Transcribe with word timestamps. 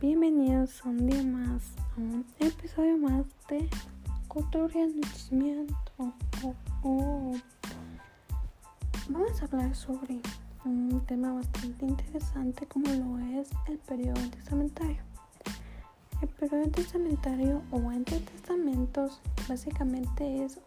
bienvenidos 0.00 0.80
a 0.86 0.88
un 0.88 1.06
día 1.06 1.22
más, 1.22 1.62
a 1.94 2.00
un 2.00 2.24
episodio 2.38 2.96
más 2.96 3.26
de 3.50 3.68
Nacimiento. 4.96 5.74
Oh, 5.98 6.54
oh. 6.82 7.34
Vamos 9.10 9.42
a 9.42 9.44
hablar 9.44 9.74
sobre 9.76 10.20
un 10.64 11.02
tema 11.06 11.34
bastante 11.34 11.84
interesante 11.84 12.66
como 12.66 12.86
lo 12.86 13.18
es 13.40 13.50
el 13.68 13.76
periodo 13.76 14.22
testamentario. 14.30 15.02
El 16.22 16.28
periodo 16.28 16.70
testamentario 16.70 17.60
o 17.70 17.92
entre 17.92 18.20
testamentos 18.20 19.20
básicamente 19.48 20.44
es 20.44 20.60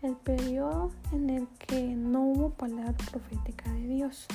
el 0.00 0.16
periodo 0.16 0.90
en 1.12 1.28
el 1.28 1.46
que 1.58 1.94
no 1.94 2.22
hubo 2.22 2.50
palabra 2.50 2.94
profética 3.10 3.70
de 3.70 3.86
Dios, 3.86 4.26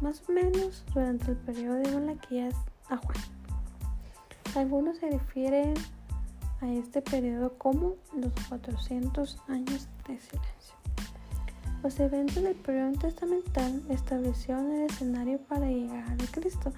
más 0.00 0.22
o 0.28 0.32
menos 0.32 0.84
durante 0.94 1.32
el 1.32 1.36
periodo 1.36 1.74
de 1.74 1.98
Malaquías 1.98 2.54
a 2.88 2.96
Juan. 2.96 3.16
Algunos 4.56 4.98
se 4.98 5.10
refieren 5.10 5.74
a 6.60 6.68
este 6.68 7.02
periodo 7.02 7.58
como 7.58 7.94
los 8.14 8.32
400 8.48 9.38
años 9.48 9.88
de 10.06 10.18
silencio. 10.20 10.74
Los 11.82 12.00
eventos 12.00 12.42
del 12.42 12.54
periodo 12.54 12.92
testamental 12.92 13.82
establecieron 13.90 14.72
el 14.72 14.82
escenario 14.90 15.38
para 15.40 15.66
llegar 15.66 16.04
a 16.12 16.32
Cristo 16.32 16.72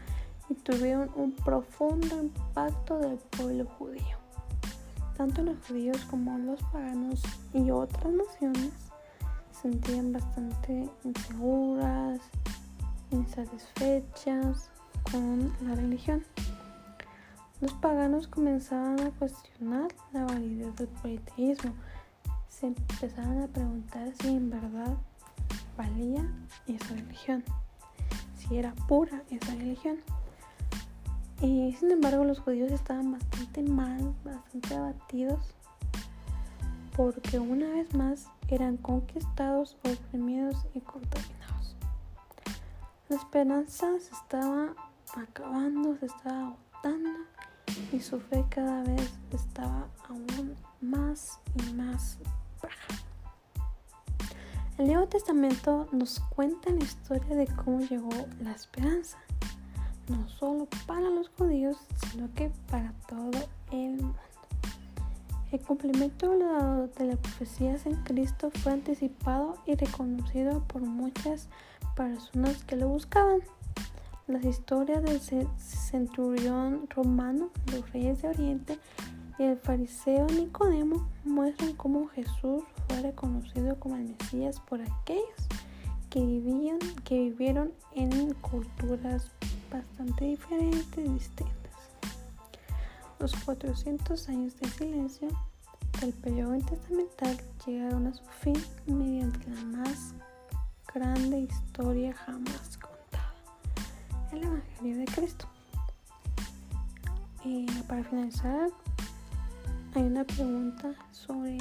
y 0.48 0.54
tuvieron 0.54 1.10
un 1.14 1.32
profundo 1.32 2.22
impacto 2.22 2.98
del 2.98 3.18
pueblo 3.18 3.66
judío. 3.78 4.18
Tanto 5.16 5.42
los 5.42 5.56
judíos 5.66 5.98
como 6.10 6.36
los 6.38 6.62
paganos 6.64 7.22
y 7.54 7.70
otras 7.70 8.12
naciones 8.12 8.72
se 9.52 9.62
sentían 9.62 10.12
bastante 10.12 10.88
inseguras, 11.04 12.20
insatisfechas 13.10 14.70
con 15.10 15.52
la 15.62 15.74
religión. 15.74 16.24
Los 17.60 17.72
paganos 17.74 18.28
comenzaban 18.28 19.00
a 19.00 19.10
cuestionar 19.10 19.88
la 20.12 20.24
validez 20.24 20.76
del 20.76 20.88
politeísmo. 20.88 21.72
Se 22.48 22.66
empezaron 22.66 23.42
a 23.42 23.46
preguntar 23.46 24.12
si 24.20 24.28
en 24.28 24.50
verdad 24.50 24.96
valía 25.76 26.26
esa 26.66 26.94
religión, 26.94 27.44
si 28.36 28.56
era 28.56 28.72
pura 28.88 29.22
esa 29.30 29.54
religión. 29.54 29.98
Y 31.40 31.74
sin 31.78 31.90
embargo 31.90 32.24
los 32.24 32.40
judíos 32.40 32.72
estaban 32.72 33.12
bastante 33.12 33.62
mal, 33.62 34.14
bastante 34.24 34.74
abatidos, 34.74 35.54
porque 36.96 37.38
una 37.38 37.68
vez 37.70 37.94
más 37.94 38.28
eran 38.48 38.76
conquistados, 38.78 39.76
oprimidos 39.84 40.66
y 40.74 40.80
contaminados. 40.80 41.76
La 43.08 43.16
esperanza 43.16 43.86
se 44.00 44.12
estaba 44.12 44.74
acabando, 45.14 45.96
se 45.98 46.06
estaba 46.06 46.48
agotando 46.48 47.10
y 47.92 48.00
su 48.00 48.20
fe 48.20 48.44
cada 48.48 48.82
vez 48.82 49.12
estaba 49.32 49.86
aún 50.08 50.54
más 50.80 51.40
y 51.54 51.72
más 51.74 52.18
baja. 52.62 52.94
El 54.78 54.88
Nuevo 54.88 55.06
Testamento 55.06 55.88
nos 55.92 56.20
cuenta 56.20 56.70
la 56.70 56.84
historia 56.84 57.34
de 57.34 57.46
cómo 57.46 57.80
llegó 57.80 58.10
la 58.40 58.52
esperanza, 58.52 59.18
no 60.08 60.28
solo 60.28 60.68
para 60.86 61.08
los 61.08 61.30
judíos, 61.30 61.78
sino 62.10 62.32
que 62.34 62.50
para 62.70 62.92
todo 63.08 63.30
el 63.70 64.02
mundo. 64.02 64.18
El 65.52 65.60
cumplimiento 65.60 66.32
de 66.98 67.06
las 67.06 67.18
profecías 67.18 67.86
en 67.86 67.94
Cristo 68.02 68.50
fue 68.50 68.72
anticipado 68.72 69.56
y 69.64 69.76
reconocido 69.76 70.62
por 70.64 70.82
muchas 70.82 71.48
personas 71.94 72.64
que 72.64 72.76
lo 72.76 72.88
buscaban. 72.88 73.40
Las 74.26 74.44
historias 74.44 75.04
del 75.04 75.20
centurión 75.56 76.88
romano, 76.90 77.50
los 77.70 77.92
reyes 77.92 78.22
de 78.22 78.28
Oriente 78.28 78.78
y 79.38 79.44
el 79.44 79.56
fariseo 79.56 80.26
Nicodemo 80.26 81.08
muestran 81.24 81.74
cómo 81.74 82.08
Jesús 82.08 82.64
fue 82.88 83.02
reconocido 83.02 83.78
como 83.78 83.94
el 83.94 84.16
Mesías 84.18 84.58
por 84.58 84.80
aquellos 84.82 85.46
que, 86.10 86.18
vivían, 86.26 86.80
que 87.04 87.20
vivieron 87.20 87.72
en 87.94 88.34
culturas 88.34 89.30
bastante 89.70 90.24
diferentes 90.24 90.98
y 90.98 91.08
distintas. 91.08 91.54
Los 93.20 93.32
400 93.44 94.28
años 94.28 94.58
de 94.58 94.68
silencio 94.70 95.28
del 96.00 96.12
periodo 96.12 96.56
intertestamental 96.56 97.38
llegaron 97.64 98.08
a 98.08 98.12
su 98.14 98.24
fin 98.40 98.60
mediante 98.86 99.48
la 99.50 99.62
más 99.78 100.14
grande 100.92 101.38
historia 101.38 102.12
jamás 102.12 102.76
el 104.36 104.44
Evangelio 104.44 104.98
de 104.98 105.04
Cristo. 105.06 105.46
Y 107.44 107.66
para 107.82 108.04
finalizar, 108.04 108.70
hay 109.94 110.02
una 110.02 110.24
pregunta 110.24 110.94
sobre 111.12 111.58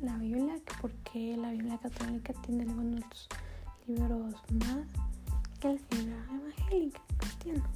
la 0.00 0.16
Biblia, 0.16 0.54
que 0.64 0.74
por 0.80 0.92
qué 1.10 1.36
la 1.36 1.50
Biblia 1.50 1.78
católica 1.78 2.32
tiene 2.44 2.62
algunos 2.62 3.28
libros 3.86 4.34
más 4.52 4.86
que 5.60 5.74
la 5.74 5.80
Biblia 5.90 6.16
evangélica 6.32 7.00
cristiana. 7.18 7.70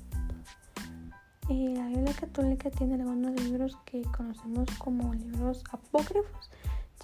Y 1.49 1.69
la 1.75 1.87
Biblia 1.89 2.15
católica 2.15 2.71
tiene 2.71 2.95
algunos 2.95 3.43
libros 3.43 3.77
que 3.85 4.03
conocemos 4.03 4.69
como 4.79 5.13
libros 5.13 5.65
apócrifos, 5.73 6.51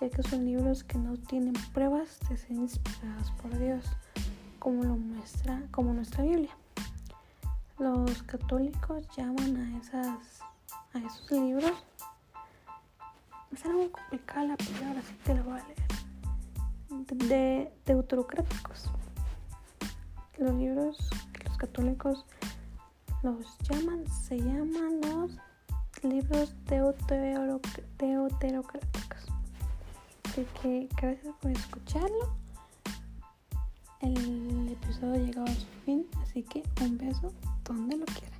ya 0.00 0.08
que 0.08 0.22
son 0.22 0.44
libros 0.44 0.84
que 0.84 0.98
no 0.98 1.16
tienen 1.16 1.54
pruebas 1.74 2.20
de 2.28 2.36
ser 2.36 2.52
inspirados 2.52 3.32
por 3.42 3.58
Dios, 3.58 3.84
como 4.58 4.84
lo 4.84 4.96
muestra, 4.96 5.62
como 5.72 5.92
nuestra 5.92 6.22
Biblia. 6.22 6.56
Los 7.78 8.22
católicos 8.22 9.04
llaman 9.16 9.56
a 9.56 9.78
esas 9.78 10.40
a 10.94 10.98
esos 10.98 11.30
libros 11.30 11.72
es 13.52 13.64
algo 13.64 13.90
complicada 13.90 14.48
la 14.48 14.56
palabra, 14.56 15.00
así 15.00 15.14
te 15.24 15.34
la 15.34 15.42
voy 15.42 15.58
a 15.58 15.64
leer. 15.64 15.76
De 17.28 17.72
deuterocráticos. 17.86 18.90
Los 20.38 20.54
libros 20.54 20.98
que 21.32 21.44
los 21.44 21.56
católicos 21.56 22.26
los 23.22 23.56
llaman, 23.68 24.06
se 24.08 24.38
llaman 24.38 25.00
los 25.02 25.38
libros 26.02 26.54
deuterocráticos. 26.66 29.26
Así 30.24 30.46
que 30.60 30.88
gracias 30.96 31.34
por 31.40 31.50
escucharlo. 31.50 32.36
El 34.00 34.68
episodio 34.68 35.24
llegado 35.24 35.46
a 35.46 35.54
su 35.54 35.66
fin, 35.84 36.06
así 36.22 36.42
que 36.42 36.62
un 36.82 36.98
beso 36.98 37.32
donde 37.64 37.96
lo 37.96 38.04
quieras. 38.06 38.35